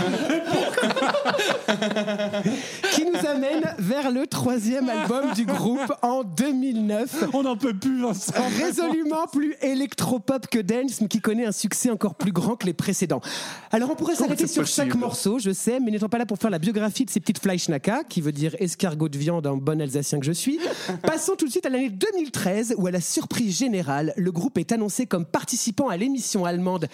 Qui 2.94 3.06
nous 3.06 3.28
amène 3.28 3.76
vers 3.78 4.12
le 4.12 4.26
troisième 4.26 4.90
album 4.90 5.32
du 5.34 5.46
groupe 5.46 5.94
en 6.02 6.24
2009. 6.24 7.26
On 7.34 7.44
n'en 7.44 7.56
peut 7.56 7.78
plus, 7.78 8.02
Vincent. 8.02 8.34
Résolument 8.60 9.28
plus 9.32 9.56
électropop 9.62 10.48
que 10.48 10.60
dance, 10.60 11.02
mais 11.02 11.08
qui 11.08 11.22
connaît 11.22 11.46
un 11.46 11.52
succès 11.52 11.92
encore 11.92 12.16
plus 12.16 12.32
grand 12.32 12.56
que 12.56 12.66
les 12.66 12.74
précédents. 12.74 13.22
Alors 13.72 13.92
on 13.92 13.96
pourrait 13.96 14.16
s'arrêter 14.16 14.48
sur 14.48 14.66
chaque 14.66 14.96
morceau, 14.96 15.38
je 15.40 15.52
sais, 15.52 15.80
mais 15.80 15.92
n'étant 15.92 16.10
pas 16.10 16.18
là 16.18 16.26
pour 16.26 16.40
faire 16.40 16.50
la 16.50 16.60
biographie 16.60 17.06
de 17.06 17.12
ces 17.12 17.20
petites 17.20 17.40
Fleischnacka, 17.40 18.04
qui 18.10 18.22
veut 18.22 18.32
dire 18.32 18.56
escargot 18.60 19.10
de 19.10 19.18
viande 19.18 19.46
en 19.46 19.58
bon 19.58 19.80
alsacien 19.82 20.20
que 20.20 20.26
je 20.26 20.32
suis, 20.32 20.60
passons 21.04 21.36
tout 21.38 21.46
de 21.46 21.52
suite 21.52 21.66
à 21.66 21.70
l'année 21.70 21.90
2013, 21.90 22.76
où 22.78 22.88
à 22.88 22.92
la 22.92 23.02
surprise 23.02 23.58
générale, 23.58 24.14
le 24.18 24.32
groupe 24.32 24.58
est 24.58 24.72
annoncé 24.72 25.06
comme 25.06 25.26
participant 25.26 25.60
à 25.90 25.98
l'émission 25.98 26.46
allemande 26.46 26.88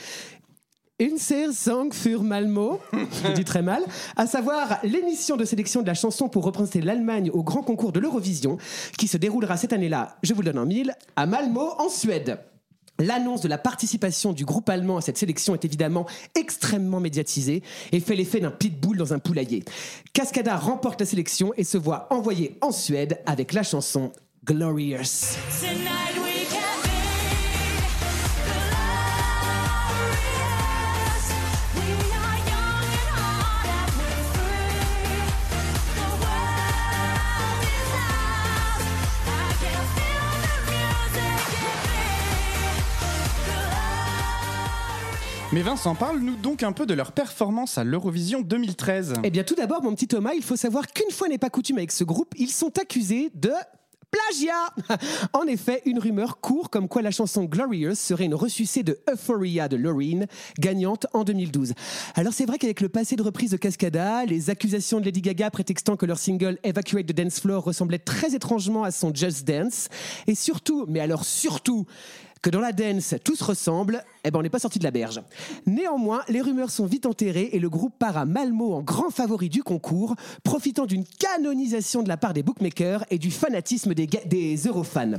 une 0.97 1.17
Song 1.17 1.91
für 1.91 2.23
Malmo, 2.23 2.79
je 2.93 3.33
dis 3.33 3.43
très 3.43 3.61
mal, 3.61 3.83
à 4.15 4.27
savoir 4.27 4.79
l'émission 4.83 5.35
de 5.35 5.43
sélection 5.43 5.81
de 5.81 5.87
la 5.87 5.93
chanson 5.93 6.29
pour 6.29 6.45
représenter 6.45 6.79
l'Allemagne 6.79 7.29
au 7.33 7.43
grand 7.43 7.63
concours 7.63 7.91
de 7.91 7.99
l'Eurovision, 7.99 8.57
qui 8.97 9.09
se 9.09 9.17
déroulera 9.17 9.57
cette 9.57 9.73
année-là, 9.73 10.15
je 10.23 10.33
vous 10.33 10.41
le 10.41 10.53
donne 10.53 10.63
en 10.63 10.65
mille, 10.65 10.95
à 11.17 11.25
Malmo, 11.25 11.73
en 11.79 11.89
Suède. 11.89 12.39
L'annonce 12.97 13.41
de 13.41 13.49
la 13.49 13.57
participation 13.57 14.31
du 14.31 14.45
groupe 14.45 14.69
allemand 14.69 14.95
à 14.95 15.01
cette 15.01 15.17
sélection 15.17 15.53
est 15.53 15.65
évidemment 15.65 16.05
extrêmement 16.33 17.01
médiatisée 17.01 17.61
et 17.91 17.99
fait 17.99 18.15
l'effet 18.15 18.39
d'un 18.39 18.51
pitbull 18.51 18.95
dans 18.95 19.11
un 19.13 19.19
poulailler. 19.19 19.65
Cascada 20.13 20.55
remporte 20.55 21.01
la 21.01 21.05
sélection 21.05 21.51
et 21.57 21.65
se 21.65 21.77
voit 21.77 22.07
envoyé 22.09 22.57
en 22.61 22.71
Suède 22.71 23.19
avec 23.25 23.51
la 23.51 23.63
chanson 23.63 24.13
Glorious. 24.45 25.35
Mais 45.55 45.61
Vincent, 45.61 45.95
parle-nous 45.95 46.35
donc 46.35 46.63
un 46.63 46.73
peu 46.73 46.85
de 46.85 46.93
leur 46.93 47.13
performance 47.13 47.77
à 47.77 47.85
l'Eurovision 47.85 48.41
2013. 48.41 49.13
Eh 49.23 49.29
bien, 49.29 49.45
tout 49.45 49.55
d'abord, 49.55 49.81
mon 49.81 49.95
petit 49.95 50.09
Thomas, 50.09 50.33
il 50.35 50.43
faut 50.43 50.57
savoir 50.57 50.85
qu'une 50.91 51.11
fois 51.11 51.29
n'est 51.29 51.37
pas 51.37 51.49
coutume 51.49 51.77
avec 51.77 51.93
ce 51.93 52.03
groupe, 52.03 52.33
ils 52.37 52.51
sont 52.51 52.77
accusés 52.77 53.31
de 53.35 53.53
plagiat. 54.11 54.97
En 55.31 55.43
effet, 55.43 55.81
une 55.85 55.99
rumeur 55.99 56.41
court 56.41 56.69
comme 56.69 56.89
quoi 56.89 57.01
la 57.01 57.11
chanson 57.11 57.45
Glorious 57.45 57.95
serait 57.95 58.25
une 58.25 58.35
ressucée 58.35 58.83
de 58.83 58.99
Euphoria 59.09 59.69
de 59.69 59.77
Loreen, 59.77 60.27
gagnante 60.59 61.07
en 61.13 61.23
2012. 61.23 61.73
Alors 62.15 62.33
c'est 62.33 62.45
vrai 62.45 62.57
qu'avec 62.57 62.81
le 62.81 62.89
passé 62.89 63.15
de 63.15 63.23
reprise 63.23 63.51
de 63.51 63.57
Cascada, 63.57 64.25
les 64.25 64.49
accusations 64.49 64.99
de 64.99 65.05
Lady 65.05 65.21
Gaga 65.21 65.51
prétextant 65.51 65.95
que 65.95 66.05
leur 66.05 66.17
single 66.17 66.59
Evacuate 66.63 67.05
the 67.05 67.13
Dance 67.13 67.39
Floor 67.39 67.63
ressemblait 67.63 67.99
très 67.99 68.35
étrangement 68.35 68.83
à 68.83 68.91
son 68.91 69.13
Just 69.15 69.47
Dance, 69.47 69.87
et 70.27 70.35
surtout, 70.35 70.85
mais 70.89 70.99
alors 70.99 71.23
surtout, 71.23 71.85
que 72.45 72.51
dans 72.51 72.59
la 72.59 72.73
dance, 72.73 73.15
tout 73.23 73.35
se 73.35 73.43
ressemble, 73.43 74.03
eh 74.23 74.29
ben 74.29 74.37
on 74.37 74.43
n'est 74.43 74.51
pas 74.51 74.59
sorti 74.59 74.77
de 74.77 74.83
la 74.83 74.91
berge. 74.91 75.19
Néanmoins, 75.65 76.21
les 76.29 76.41
rumeurs 76.41 76.69
sont 76.69 76.85
vite 76.85 77.07
enterrées 77.07 77.49
et 77.53 77.59
le 77.59 77.71
groupe 77.71 77.97
part 77.97 78.17
à 78.17 78.25
Malmo 78.25 78.75
en 78.75 78.83
grand 78.83 79.09
favori 79.09 79.49
du 79.49 79.63
concours, 79.63 80.15
profitant 80.43 80.85
d'une 80.85 81.05
canonisation 81.05 82.03
de 82.03 82.07
la 82.07 82.17
part 82.17 82.33
des 82.33 82.43
bookmakers 82.43 83.03
et 83.09 83.17
du 83.17 83.31
fanatisme 83.31 83.95
des, 83.95 84.05
des 84.05 84.57
Eurofans. 84.57 85.17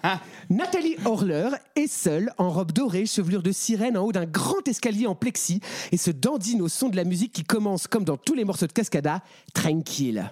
Nathalie 0.50 0.96
Horler 1.04 1.50
est 1.76 1.86
seule, 1.86 2.32
en 2.38 2.50
robe 2.50 2.72
dorée, 2.72 3.06
chevelure 3.06 3.44
de 3.44 3.52
sirène, 3.52 3.96
en 3.96 4.02
haut 4.02 4.12
d'un 4.12 4.26
grand 4.26 4.66
escalier 4.66 5.06
en 5.06 5.14
plexi, 5.14 5.60
et 5.92 5.96
se 5.96 6.10
dandine 6.10 6.60
au 6.60 6.68
son 6.68 6.88
de 6.88 6.96
la 6.96 7.04
musique 7.04 7.32
qui 7.32 7.44
commence, 7.44 7.86
comme 7.86 8.02
dans 8.02 8.16
tous 8.16 8.34
les 8.34 8.44
morceaux 8.44 8.66
de 8.66 8.72
Cascada, 8.72 9.22
tranquille. 9.54 10.28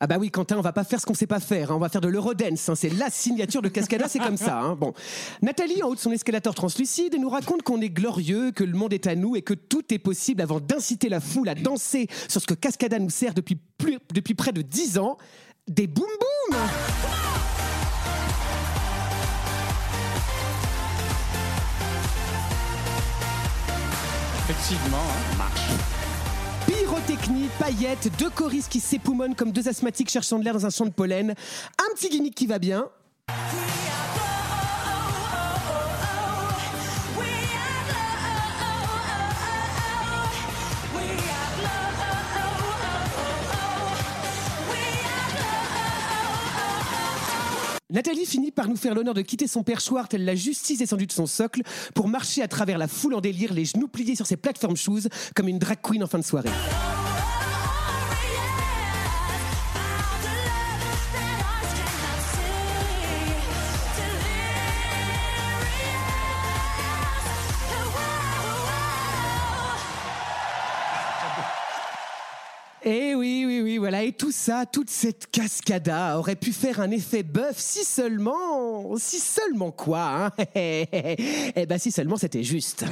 Ah 0.00 0.06
bah 0.06 0.16
oui, 0.20 0.30
Quentin, 0.30 0.56
on 0.56 0.60
va 0.60 0.72
pas 0.72 0.84
faire 0.84 1.00
ce 1.00 1.06
qu'on 1.06 1.14
sait 1.14 1.26
pas 1.26 1.40
faire. 1.40 1.72
hein. 1.72 1.74
On 1.74 1.80
va 1.80 1.88
faire 1.88 2.00
de 2.00 2.06
l'eurodance. 2.06 2.68
hein. 2.68 2.74
C'est 2.76 2.88
la 2.90 3.10
signature 3.10 3.62
de 3.62 3.68
Cascada, 3.68 4.06
c'est 4.06 4.20
comme 4.20 4.36
ça. 4.36 4.56
hein. 4.60 4.76
Bon, 4.76 4.94
Nathalie, 5.42 5.82
en 5.82 5.88
haut 5.88 5.94
de 5.96 6.00
son 6.00 6.12
escalator 6.12 6.54
translucide, 6.54 7.16
nous 7.18 7.28
raconte 7.28 7.62
qu'on 7.62 7.80
est 7.80 7.88
glorieux, 7.90 8.52
que 8.52 8.62
le 8.62 8.74
monde 8.74 8.92
est 8.92 9.08
à 9.08 9.16
nous 9.16 9.34
et 9.34 9.42
que 9.42 9.54
tout 9.54 9.82
est 9.92 9.98
possible 9.98 10.40
avant 10.40 10.60
d'inciter 10.60 11.08
la 11.08 11.18
foule 11.20 11.48
à 11.48 11.56
danser 11.56 12.06
sur 12.28 12.40
ce 12.40 12.46
que 12.46 12.54
Cascada 12.54 13.00
nous 13.00 13.10
sert 13.10 13.34
depuis, 13.34 13.56
plus- 13.76 13.98
depuis 14.14 14.34
près 14.34 14.52
de 14.52 14.62
10 14.62 14.98
ans. 14.98 15.18
Des 15.66 15.88
boum 15.88 16.06
boum 16.48 16.56
Effectivement, 24.48 24.96
hein, 24.98 25.36
marche. 25.36 25.97
Pyrotechnie, 26.78 27.48
paillettes, 27.58 28.08
deux 28.18 28.30
choristes 28.30 28.70
qui 28.70 28.78
s'époumonnent 28.78 29.34
comme 29.34 29.50
deux 29.50 29.68
asthmatiques 29.68 30.10
cherchant 30.10 30.38
de 30.38 30.44
l'air 30.44 30.54
dans 30.54 30.64
un 30.64 30.70
champ 30.70 30.86
de 30.86 30.90
pollen. 30.90 31.30
Un 31.30 31.94
petit 31.94 32.08
gimmick 32.08 32.36
qui 32.36 32.46
va 32.46 32.60
bien. 32.60 32.88
Nathalie 47.90 48.26
finit 48.26 48.50
par 48.50 48.68
nous 48.68 48.76
faire 48.76 48.94
l'honneur 48.94 49.14
de 49.14 49.22
quitter 49.22 49.46
son 49.46 49.62
perchoir 49.62 50.08
tel 50.08 50.26
la 50.26 50.34
justice 50.34 50.78
descendue 50.78 51.06
de 51.06 51.12
son 51.12 51.24
socle 51.24 51.62
pour 51.94 52.06
marcher 52.06 52.42
à 52.42 52.48
travers 52.48 52.76
la 52.76 52.86
foule 52.86 53.14
en 53.14 53.22
délire, 53.22 53.54
les 53.54 53.64
genoux 53.64 53.88
pliés 53.88 54.14
sur 54.14 54.26
ses 54.26 54.36
plateformes 54.36 54.76
shoes 54.76 55.08
comme 55.34 55.48
une 55.48 55.58
drag 55.58 55.78
queen 55.82 56.04
en 56.04 56.06
fin 56.06 56.18
de 56.18 56.24
soirée. 56.24 56.50
Ça, 74.38 74.66
toute 74.66 74.88
cette 74.88 75.30
cascada 75.32 76.16
aurait 76.16 76.36
pu 76.36 76.52
faire 76.52 76.80
un 76.80 76.90
effet 76.92 77.24
bœuf 77.24 77.56
si 77.58 77.84
seulement. 77.84 78.96
Si 78.96 79.18
seulement 79.18 79.72
quoi, 79.72 80.00
hein 80.00 80.30
Eh 80.54 81.66
ben, 81.68 81.76
si 81.76 81.90
seulement 81.90 82.16
c'était 82.16 82.44
juste. 82.44 82.84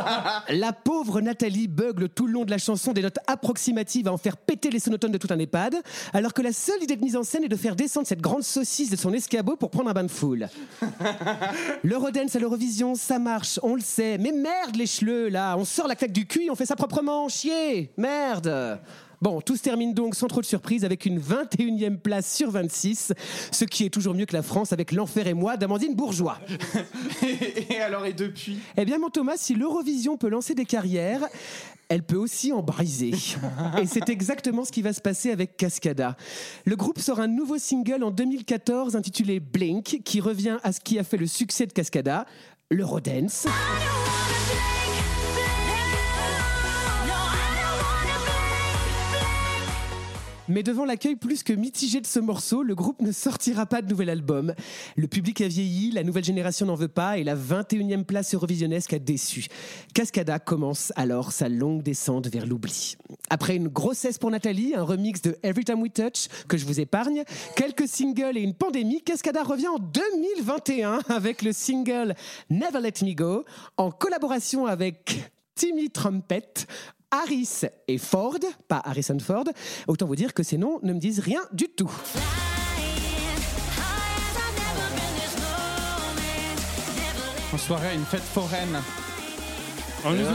La 0.48 0.72
pauvre 0.72 1.20
Nathalie 1.20 1.66
bugle 1.66 2.08
tout 2.08 2.26
le 2.26 2.32
long 2.32 2.44
de 2.44 2.50
la 2.50 2.58
chanson 2.58 2.92
des 2.92 3.02
notes 3.02 3.18
approximatives 3.26 4.06
à 4.06 4.12
en 4.12 4.18
faire 4.18 4.36
péter 4.36 4.70
les 4.70 4.78
sonotones 4.78 5.10
de 5.10 5.18
tout 5.18 5.26
un 5.30 5.38
EHPAD, 5.38 5.76
alors 6.12 6.32
que 6.32 6.42
la 6.42 6.52
seule 6.52 6.82
idée 6.82 6.96
de 6.96 7.02
mise 7.02 7.16
en 7.16 7.24
scène 7.24 7.42
est 7.42 7.48
de 7.48 7.56
faire 7.56 7.74
descendre 7.74 8.06
cette 8.06 8.22
grande 8.22 8.44
saucisse 8.44 8.90
de 8.90 8.96
son 8.96 9.12
escabeau 9.12 9.56
pour 9.56 9.70
prendre 9.70 9.90
un 9.90 9.94
bain 9.94 10.04
de 10.04 10.10
foule. 10.10 10.48
L'Eurodance 11.82 12.36
à 12.36 12.38
l'Eurovision, 12.38 12.94
ça 12.94 13.18
marche, 13.18 13.58
on 13.64 13.74
le 13.74 13.80
sait. 13.80 14.16
Mais 14.18 14.30
merde, 14.30 14.76
les 14.76 14.86
chleux, 14.86 15.28
là, 15.28 15.56
on 15.58 15.64
sort 15.64 15.88
la 15.88 15.96
claque 15.96 16.12
du 16.12 16.26
cul 16.26 16.48
on 16.50 16.54
fait 16.54 16.66
ça 16.66 16.76
proprement, 16.76 17.28
chier 17.28 17.90
Merde 17.96 18.78
Bon, 19.24 19.40
tout 19.40 19.56
se 19.56 19.62
termine 19.62 19.94
donc 19.94 20.14
sans 20.16 20.26
trop 20.26 20.42
de 20.42 20.46
surprise 20.46 20.84
avec 20.84 21.06
une 21.06 21.18
21e 21.18 21.96
place 21.96 22.30
sur 22.30 22.50
26, 22.50 23.14
ce 23.50 23.64
qui 23.64 23.86
est 23.86 23.88
toujours 23.88 24.12
mieux 24.12 24.26
que 24.26 24.36
la 24.36 24.42
France 24.42 24.74
avec 24.74 24.92
L'Enfer 24.92 25.26
et 25.26 25.32
moi 25.32 25.56
d'Amandine 25.56 25.94
Bourgeois. 25.94 26.38
Et 27.70 27.80
alors, 27.80 28.04
et 28.04 28.12
depuis? 28.12 28.58
Eh 28.76 28.84
bien, 28.84 28.98
mon 28.98 29.08
Thomas, 29.08 29.38
si 29.38 29.54
l'Eurovision 29.54 30.18
peut 30.18 30.28
lancer 30.28 30.54
des 30.54 30.66
carrières, 30.66 31.26
elle 31.88 32.02
peut 32.02 32.18
aussi 32.18 32.52
en 32.52 32.60
briser. 32.60 33.12
Et 33.80 33.86
c'est 33.86 34.10
exactement 34.10 34.66
ce 34.66 34.72
qui 34.72 34.82
va 34.82 34.92
se 34.92 35.00
passer 35.00 35.30
avec 35.30 35.56
Cascada. 35.56 36.18
Le 36.66 36.76
groupe 36.76 36.98
sort 36.98 37.18
un 37.18 37.28
nouveau 37.28 37.56
single 37.56 38.04
en 38.04 38.10
2014 38.10 38.94
intitulé 38.94 39.40
Blink, 39.40 40.02
qui 40.04 40.20
revient 40.20 40.58
à 40.62 40.72
ce 40.72 40.80
qui 40.80 40.98
a 40.98 41.02
fait 41.02 41.16
le 41.16 41.26
succès 41.26 41.64
de 41.64 41.72
Cascada, 41.72 42.26
l'Eurodance. 42.70 43.46
Mais 50.48 50.62
devant 50.62 50.84
l'accueil 50.84 51.16
plus 51.16 51.42
que 51.42 51.54
mitigé 51.54 52.02
de 52.02 52.06
ce 52.06 52.20
morceau, 52.20 52.62
le 52.62 52.74
groupe 52.74 53.00
ne 53.00 53.12
sortira 53.12 53.64
pas 53.64 53.80
de 53.80 53.88
nouvel 53.88 54.10
album. 54.10 54.54
Le 54.94 55.06
public 55.06 55.40
a 55.40 55.48
vieilli, 55.48 55.90
la 55.90 56.04
nouvelle 56.04 56.24
génération 56.24 56.66
n'en 56.66 56.74
veut 56.74 56.88
pas 56.88 57.16
et 57.16 57.24
la 57.24 57.34
21e 57.34 58.04
place 58.04 58.34
eurovisionnesque 58.34 58.92
a 58.92 58.98
déçu. 58.98 59.46
Cascada 59.94 60.38
commence 60.38 60.92
alors 60.96 61.32
sa 61.32 61.48
longue 61.48 61.82
descente 61.82 62.28
vers 62.28 62.46
l'oubli. 62.46 62.96
Après 63.30 63.56
une 63.56 63.68
grossesse 63.68 64.18
pour 64.18 64.30
Nathalie, 64.30 64.74
un 64.74 64.82
remix 64.82 65.22
de 65.22 65.38
Every 65.42 65.64
Time 65.64 65.80
We 65.80 65.90
Touch 65.90 66.28
que 66.46 66.58
je 66.58 66.66
vous 66.66 66.78
épargne, 66.78 67.24
quelques 67.56 67.88
singles 67.88 68.36
et 68.36 68.42
une 68.42 68.54
pandémie, 68.54 69.00
Cascada 69.00 69.42
revient 69.42 69.68
en 69.68 69.78
2021 69.78 71.00
avec 71.08 71.40
le 71.40 71.52
single 71.52 72.14
Never 72.50 72.80
Let 72.82 73.02
Me 73.02 73.14
Go 73.14 73.46
en 73.78 73.90
collaboration 73.90 74.66
avec 74.66 75.30
Timmy 75.54 75.88
Trumpet, 75.88 76.66
Harris 77.14 77.62
et 77.86 77.98
Ford, 77.98 78.40
pas 78.66 78.82
Harrison 78.84 79.18
Ford. 79.20 79.44
Autant 79.86 80.06
vous 80.06 80.16
dire 80.16 80.34
que 80.34 80.42
ces 80.42 80.58
noms 80.58 80.80
ne 80.82 80.92
me 80.92 80.98
disent 80.98 81.20
rien 81.20 81.42
du 81.52 81.68
tout. 81.68 81.90
En 87.52 87.58
soirée, 87.58 87.88
à 87.88 87.94
une 87.94 88.04
fête 88.04 88.22
foraine. 88.22 88.82
On 90.04 90.12
y 90.12 90.22
va. 90.22 90.32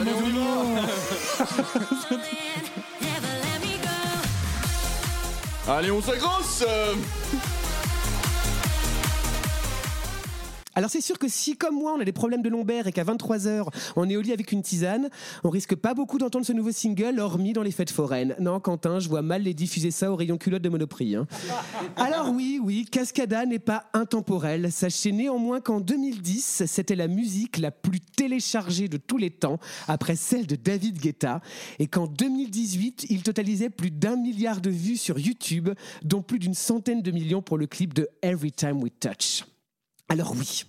Allez, 5.78 5.92
on 5.92 6.02
s'agrosse 6.02 6.64
Alors 10.80 10.90
c'est 10.90 11.02
sûr 11.02 11.20
que 11.20 11.28
si, 11.28 11.58
comme 11.58 11.76
moi, 11.76 11.94
on 11.94 12.00
a 12.00 12.06
des 12.06 12.14
problèmes 12.14 12.42
de 12.42 12.48
lombaire 12.48 12.88
et 12.88 12.94
qu'à 12.94 13.04
23h, 13.04 13.68
on 13.98 14.10
est 14.10 14.16
au 14.16 14.22
lit 14.22 14.32
avec 14.32 14.54
une 14.54 14.62
tisane, 14.62 15.10
on 15.44 15.50
risque 15.50 15.76
pas 15.76 15.94
beaucoup 15.94 16.18
d'entendre 16.18 16.46
ce 16.46 16.54
nouveau 16.54 16.72
single, 16.72 17.20
hormis 17.20 17.52
dans 17.52 17.64
les 17.64 17.72
fêtes 17.72 17.92
foraines. 17.92 18.34
Non, 18.40 18.62
Quentin, 18.62 19.02
je 19.02 19.10
vois 19.10 19.22
mal 19.22 19.42
les 19.42 19.54
diffuser 19.54 19.92
ça 19.92 20.10
au 20.10 20.16
rayon 20.16 20.38
culotte 20.38 20.62
de 20.62 20.70
Monoprix. 20.70 21.16
hein. 21.16 21.28
Alors 21.98 22.32
oui, 22.34 22.62
oui, 22.64 22.86
Cascada 22.90 23.46
n'est 23.46 23.60
pas 23.60 23.88
intemporel. 23.92 24.72
Sachez 24.72 25.12
néanmoins 25.12 25.60
qu'en 25.60 25.82
2010, 25.82 26.64
c'était 26.66 26.96
la 26.96 27.10
musique 27.10 27.58
la 27.58 27.72
plus 27.72 28.00
téléchargée 28.00 28.88
de 28.88 28.96
tous 28.96 29.18
les 29.18 29.32
temps, 29.32 29.60
après 29.90 30.16
celle 30.16 30.48
de 30.48 30.56
David 30.56 30.98
Guetta, 30.98 31.42
et 31.80 31.88
qu'en 31.88 32.08
2018, 32.08 33.08
il 33.10 33.22
totalisait 33.22 33.70
plus 33.70 33.92
d'un 33.92 34.16
milliard 34.16 34.62
de 34.62 34.70
vues 34.70 34.96
sur 34.96 35.20
YouTube, 35.20 35.72
dont 36.06 36.22
plus 36.22 36.40
d'une 36.40 36.54
centaine 36.54 37.02
de 37.02 37.12
millions 37.12 37.42
pour 37.42 37.58
le 37.58 37.68
clip 37.68 37.94
de 37.94 38.08
Every 38.22 38.54
Time 38.54 38.82
We 38.82 38.94
Touch. 38.98 39.44
Alors 40.10 40.34
oui, 40.36 40.64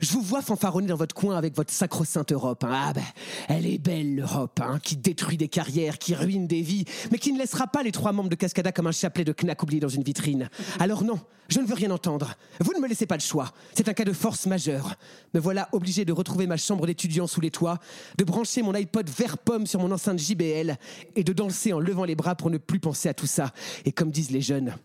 je 0.00 0.12
vous 0.12 0.20
vois 0.20 0.42
fanfaronner 0.42 0.88
dans 0.88 0.96
votre 0.96 1.14
coin 1.14 1.38
avec 1.38 1.56
votre 1.56 1.72
sacro-sainte 1.72 2.32
Europe. 2.32 2.64
hein. 2.64 2.70
Ah 2.88 2.92
ben, 2.92 3.02
elle 3.48 3.66
est 3.66 3.78
belle 3.78 4.16
l'Europe, 4.16 4.60
hein, 4.62 4.78
qui 4.82 4.96
détruit 4.96 5.38
des 5.38 5.48
carrières, 5.48 5.98
qui 5.98 6.14
ruine 6.14 6.46
des 6.46 6.60
vies, 6.60 6.84
mais 7.10 7.16
qui 7.18 7.32
ne 7.32 7.38
laissera 7.38 7.66
pas 7.66 7.82
les 7.82 7.92
trois 7.92 8.12
membres 8.12 8.28
de 8.28 8.34
Cascada 8.34 8.72
comme 8.72 8.86
un 8.86 8.92
chapelet 8.92 9.24
de 9.24 9.32
knack 9.32 9.62
oublié 9.62 9.80
dans 9.80 9.88
une 9.88 10.02
vitrine. 10.02 10.50
Alors 10.78 11.02
non, 11.02 11.18
je 11.48 11.60
ne 11.60 11.66
veux 11.66 11.72
rien 11.74 11.90
entendre. 11.90 12.34
Vous 12.60 12.74
ne 12.74 12.78
me 12.78 12.86
laissez 12.86 13.06
pas 13.06 13.16
le 13.16 13.22
choix. 13.22 13.52
C'est 13.74 13.88
un 13.88 13.94
cas 13.94 14.04
de 14.04 14.12
force 14.12 14.44
majeure. 14.44 14.96
Me 15.32 15.40
voilà 15.40 15.70
obligé 15.72 16.04
de 16.04 16.12
retrouver 16.12 16.46
ma 16.46 16.58
chambre 16.58 16.86
d'étudiant 16.86 17.26
sous 17.26 17.40
les 17.40 17.50
toits, 17.50 17.78
de 18.18 18.24
brancher 18.24 18.60
mon 18.60 18.74
iPod 18.74 19.08
vert 19.08 19.38
pomme 19.38 19.66
sur 19.66 19.80
mon 19.80 19.90
enceinte 19.92 20.18
JBL 20.18 20.76
et 21.16 21.24
de 21.24 21.32
danser 21.32 21.72
en 21.72 21.80
levant 21.80 22.04
les 22.04 22.16
bras 22.16 22.34
pour 22.34 22.50
ne 22.50 22.58
plus 22.58 22.80
penser 22.80 23.08
à 23.08 23.14
tout 23.14 23.26
ça. 23.26 23.50
Et 23.86 23.92
comme 23.92 24.10
disent 24.10 24.30
les 24.30 24.42
jeunes, 24.42 24.76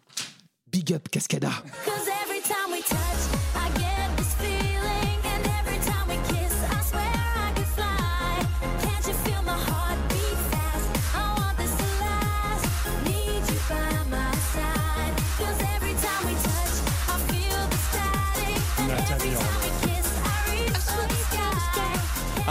big 0.72 0.94
up 0.94 1.10
Cascada. 1.10 1.52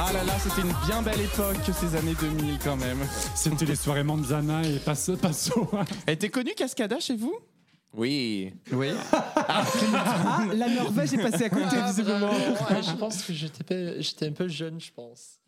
Ah 0.08 0.12
là 0.14 0.24
là, 0.24 0.32
c'était 0.38 0.62
une 0.62 0.72
bien 0.86 1.02
belle 1.02 1.20
époque, 1.20 1.58
ces 1.66 1.94
années 1.94 2.14
2000 2.18 2.58
quand 2.64 2.76
même. 2.76 2.98
C'était 3.34 3.66
les 3.66 3.76
soirées 3.76 4.04
Manzana 4.04 4.62
et 4.62 4.78
Passo. 4.78 5.16
Passo. 5.16 5.68
Elle 6.06 6.14
était 6.14 6.30
connue 6.30 6.54
Cascada 6.56 6.98
chez 6.98 7.14
vous? 7.14 7.34
Oui. 7.92 8.54
Oui. 8.72 8.88
Ah, 9.12 9.64
la 10.54 10.68
Norvège 10.70 11.12
est 11.12 11.18
passée 11.18 11.44
à 11.44 11.50
côté, 11.50 11.76
visiblement. 11.86 12.30
Ouais, 12.30 12.82
je 12.82 12.96
pense 12.96 13.22
que 13.22 13.34
j'étais 13.34 14.26
un 14.26 14.32
peu 14.32 14.48
jeune, 14.48 14.80
je 14.80 14.90
pense. 14.90 15.40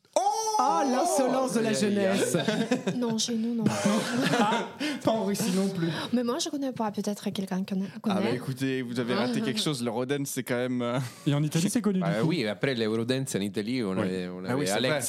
Oh, 0.62 0.80
l'insolence 0.90 1.54
de 1.54 1.60
la 1.60 1.72
jeunesse. 1.72 2.36
Non, 2.96 3.16
chez 3.16 3.34
nous, 3.34 3.54
non. 3.54 3.64
Pas 5.04 5.10
en 5.10 5.24
Russie 5.24 5.52
non 5.56 5.68
plus. 5.68 5.88
Mais 6.12 6.22
moi, 6.22 6.38
je 6.38 6.50
connais 6.50 6.72
pas. 6.72 6.90
Peut-être 6.90 7.30
quelqu'un 7.30 7.64
connaît. 7.64 7.86
Ah 7.94 7.98
connaît. 8.00 8.20
bah 8.22 8.30
écoutez, 8.34 8.82
vous 8.82 9.00
avez 9.00 9.14
raté 9.14 9.40
quelque 9.40 9.60
chose. 9.60 9.82
Le 9.82 9.90
Roden, 9.90 10.26
c'est 10.26 10.42
quand 10.42 10.56
même. 10.56 10.82
euh, 10.82 10.98
Et 11.26 11.32
en 11.34 11.42
Italie, 11.42 11.70
c'est 11.70 11.80
connu. 11.80 11.98
du 11.98 12.00
Bah 12.00 12.12
coup. 12.20 12.28
oui, 12.28 12.46
après 12.46 12.74
l'Eurodance 12.74 13.34
en 13.34 13.40
Italie, 13.40 13.82
on 13.82 13.96
avait, 13.96 14.28
on 14.28 14.42
Ah 14.46 14.56
oui, 14.56 14.66
vrai, 14.66 15.00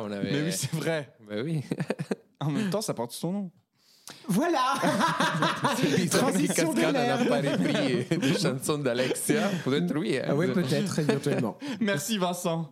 on 0.00 0.12
avait. 0.12 0.30
Mais 0.32 0.42
oui, 0.42 0.52
c'est 0.52 0.72
vrai. 0.74 1.14
Bah 1.28 1.36
oui. 1.44 1.62
En 2.40 2.50
même 2.50 2.68
temps, 2.68 2.82
ça 2.82 2.92
porte 2.92 3.12
son 3.12 3.32
nom. 3.32 3.50
Voilà. 4.28 4.74
Transition 6.10 6.74
de 6.74 6.80
repris 8.04 8.18
des 8.18 8.34
chansons 8.38 8.78
d'Alexia. 8.78 9.48
Peut-être 9.64 9.96
oui. 9.96 10.18
hein. 10.18 10.26
Ah 10.28 10.34
oui, 10.34 10.48
peut-être, 10.52 10.98
éventuellement. 10.98 11.56
Merci 11.80 12.18
Vincent. 12.18 12.70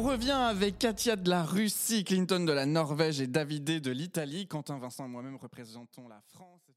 On 0.00 0.02
revient 0.02 0.30
avec 0.30 0.78
Katia 0.78 1.14
de 1.14 1.28
la 1.28 1.44
Russie, 1.44 2.04
Clinton 2.04 2.40
de 2.46 2.52
la 2.52 2.64
Norvège 2.64 3.20
et 3.20 3.26
Davidé 3.26 3.80
de 3.80 3.90
l'Italie. 3.90 4.46
Quentin, 4.46 4.78
Vincent 4.78 5.04
et 5.04 5.08
moi-même 5.08 5.36
représentons 5.36 6.08
la 6.08 6.22
France. 6.32 6.69